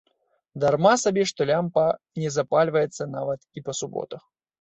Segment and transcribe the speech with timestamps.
[0.61, 1.83] Дарма сабе што лямпа
[2.21, 4.21] не запальваецца нават і па суботах.